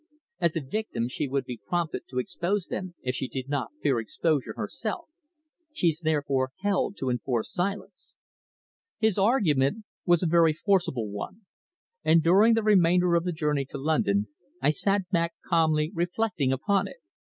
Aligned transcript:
"As 0.39 0.55
a 0.55 0.61
victim, 0.61 1.07
she 1.07 1.27
would 1.27 1.45
be 1.45 1.61
prompted 1.63 2.07
to 2.09 2.17
expose 2.17 2.65
them 2.65 2.95
if 3.03 3.13
she 3.13 3.27
did 3.27 3.47
not 3.47 3.69
fear 3.83 3.99
exposure 3.99 4.55
herself. 4.57 5.05
She's 5.73 5.99
therefore 6.01 6.53
held 6.61 6.97
to 6.97 7.11
enforced 7.11 7.53
silence." 7.53 8.15
His 8.97 9.19
argument 9.19 9.85
was 10.07 10.23
a 10.23 10.27
very 10.27 10.53
forcible 10.53 11.07
one, 11.11 11.41
and 12.03 12.23
during 12.23 12.55
the 12.55 12.63
remainder 12.63 13.13
of 13.13 13.25
the 13.25 13.31
journey 13.31 13.65
to 13.65 13.77
London 13.77 14.27
I 14.59 14.71
sat 14.71 15.07
back 15.11 15.35
calmly 15.45 15.91
reflecting 15.93 16.51
upon 16.51 16.87
it. 16.87 16.97